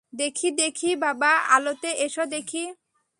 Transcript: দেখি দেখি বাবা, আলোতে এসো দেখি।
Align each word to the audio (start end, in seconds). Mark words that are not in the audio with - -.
দেখি 0.13 0.49
দেখি 0.61 0.91
বাবা, 1.03 1.31
আলোতে 1.55 1.89
এসো 2.05 2.23
দেখি। 2.31 2.63